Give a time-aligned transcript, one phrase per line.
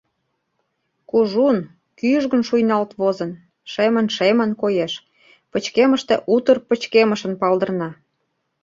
[1.09, 1.57] Кужун,
[1.99, 3.31] кӱжгын шуйналт возын,
[3.71, 4.93] шемын-шемын коеш,
[5.51, 7.89] пычкемыште утыр пычкемышын палдырна.